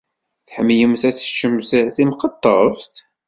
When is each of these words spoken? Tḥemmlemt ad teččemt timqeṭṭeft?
Tḥemmlemt 0.47 1.01
ad 1.09 1.15
teččemt 1.15 1.69
timqeṭṭeft? 1.95 2.93